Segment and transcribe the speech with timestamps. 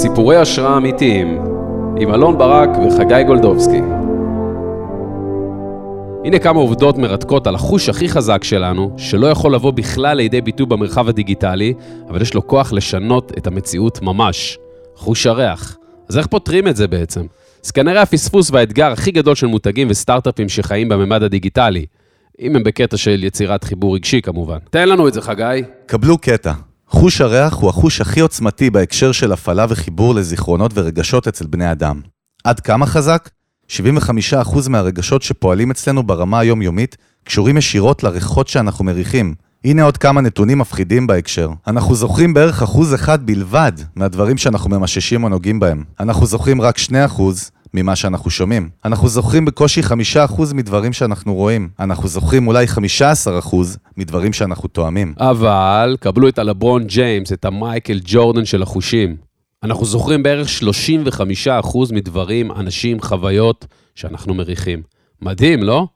[0.00, 1.38] סיפורי השראה אמיתיים
[2.00, 3.80] עם אלון ברק וחגי גולדובסקי.
[6.24, 10.66] הנה כמה עובדות מרתקות על החוש הכי חזק שלנו, שלא יכול לבוא בכלל לידי ביטוי
[10.66, 11.74] במרחב הדיגיטלי,
[12.08, 14.58] אבל יש לו כוח לשנות את המציאות ממש.
[14.94, 15.76] חוש הריח.
[16.08, 17.26] אז איך פותרים את זה בעצם?
[17.64, 21.86] אז כנראה הפספוס והאתגר הכי גדול של מותגים וסטארט-אפים שחיים בממד הדיגיטלי.
[22.40, 24.58] אם הם בקטע של יצירת חיבור רגשי כמובן.
[24.70, 25.62] תן לנו את זה, חגי.
[25.86, 26.52] קבלו קטע.
[26.90, 32.00] חוש הריח הוא החוש הכי עוצמתי בהקשר של הפעלה וחיבור לזיכרונות ורגשות אצל בני אדם.
[32.44, 33.30] עד כמה חזק?
[33.70, 39.34] 75% מהרגשות שפועלים אצלנו ברמה היומיומית קשורים ישירות לריחות שאנחנו מריחים.
[39.64, 41.50] הנה עוד כמה נתונים מפחידים בהקשר.
[41.66, 45.84] אנחנו זוכרים בערך אחוז אחד בלבד מהדברים שאנחנו ממששים או נוגעים בהם.
[46.00, 46.90] אנחנו זוכרים רק 2%
[47.74, 48.68] ממה שאנחנו שומעים.
[48.84, 51.68] אנחנו זוכרים בקושי 5% מדברים שאנחנו רואים.
[51.80, 52.66] אנחנו זוכרים אולי
[53.44, 53.56] 15%
[53.96, 55.14] מדברים שאנחנו תואמים.
[55.18, 59.16] אבל קבלו את הלברון ג'יימס, את המייקל ג'ורדן של החושים.
[59.62, 60.48] אנחנו זוכרים בערך
[61.46, 64.82] 35% מדברים, אנשים, חוויות שאנחנו מריחים.
[65.22, 65.86] מדהים, לא?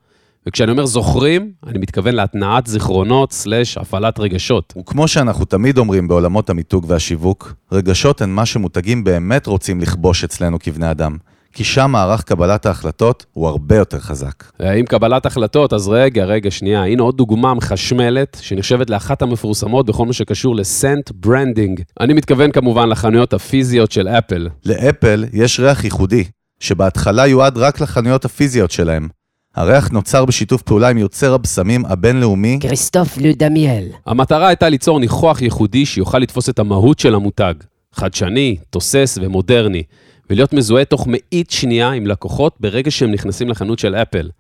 [0.47, 4.75] וכשאני אומר זוכרים, אני מתכוון להתנעת זיכרונות סלש הפעלת רגשות.
[4.78, 10.59] וכמו שאנחנו תמיד אומרים בעולמות המיתוג והשיווק, רגשות הן מה שמותגים באמת רוצים לכבוש אצלנו
[10.59, 11.17] כבני אדם.
[11.53, 14.45] כי שם מערך קבלת ההחלטות הוא הרבה יותר חזק.
[14.61, 20.06] עם קבלת החלטות, אז רגע, רגע, שנייה, הנה עוד דוגמה מחשמלת, שנחשבת לאחת המפורסמות בכל
[20.06, 21.81] מה שקשור ל scent branding.
[22.00, 24.48] אני מתכוון כמובן לחנויות הפיזיות של אפל.
[24.67, 26.25] לאפל יש ריח ייחודי,
[26.61, 29.09] שבהתחלה יועד רק לחנויות הפיזיות שלהם.
[29.55, 33.84] הריח נוצר בשיתוף פעולה עם יוצר הבשמים הבינלאומי כריסטוף לודמיאל.
[34.06, 37.55] המטרה הייתה ליצור ניחוח ייחודי שיוכל לתפוס את המהות של המותג.
[37.94, 39.83] חדשני, תוסס ומודרני.
[40.31, 44.31] ולהיות מזוהה תוך מאית שנייה עם לקוחות ברגע שהם נכנסים לחנות של אפל.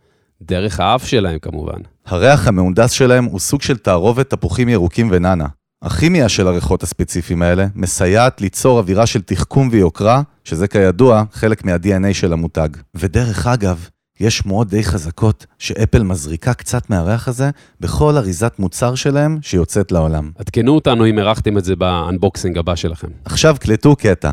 [0.42, 1.78] דרך האף שלהם כמובן.
[2.06, 5.46] הריח המהונדס שלהם הוא סוג של תערובת תפוחים ירוקים ומנטה.
[5.82, 12.14] הכימיה של הריחות הספציפיים האלה מסייעת ליצור אווירה של תחכום ויוקרה, שזה כידוע חלק מה-DNA
[12.14, 12.68] של המותג.
[12.94, 13.88] ודרך אגב,
[14.20, 17.50] יש שמועות די חזקות שאפל מזריקה קצת מהריח הזה
[17.80, 20.30] בכל אריזת מוצר שלהם שיוצאת לעולם.
[20.38, 23.08] עדכנו אותנו אם הרחתם את זה ב unboxing הבא שלכם.
[23.24, 24.30] עכשיו קלטו קטע.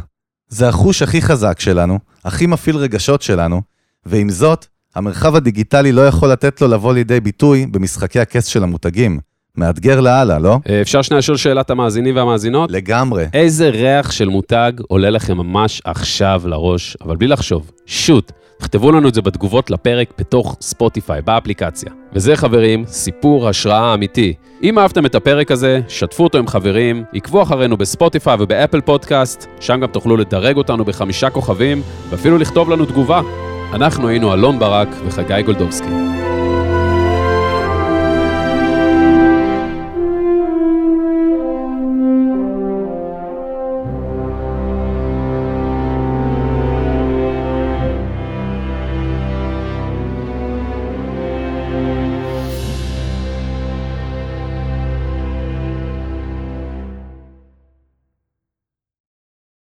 [0.50, 3.62] זה החוש הכי חזק שלנו, הכי מפעיל רגשות שלנו,
[4.06, 4.66] ועם זאת,
[4.96, 9.20] המרחב הדיגיטלי לא יכול לתת לו לבוא לידי ביטוי במשחקי הכס של המותגים.
[9.60, 10.60] מאתגר לאללה, לא?
[10.70, 12.72] אה, אפשר שנייה לשאול שאלת המאזינים והמאזינות?
[12.72, 13.26] לגמרי.
[13.34, 17.72] איזה ריח של מותג עולה לכם ממש עכשיו לראש, אבל בלי לחשוב?
[17.86, 18.32] שוט.
[18.60, 21.92] תכתבו לנו את זה בתגובות לפרק בתוך ספוטיפיי, באפליקציה.
[22.14, 24.34] וזה, חברים, סיפור השראה אמיתי.
[24.64, 29.80] אם אהבתם את הפרק הזה, שתפו אותו עם חברים, עקבו אחרינו בספוטיפיי ובאפל פודקאסט, שם
[29.80, 33.22] גם תוכלו לדרג אותנו בחמישה כוכבים, ואפילו לכתוב לנו תגובה.
[33.74, 35.90] אנחנו היינו אלון ברק וחגי גולדובסקי.